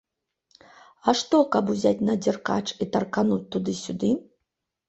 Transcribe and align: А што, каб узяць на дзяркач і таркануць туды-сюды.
А 1.11 1.15
што, 1.19 1.41
каб 1.55 1.69
узяць 1.75 2.05
на 2.09 2.15
дзяркач 2.23 2.65
і 2.87 2.91
таркануць 2.97 3.41
туды-сюды. 3.57 4.11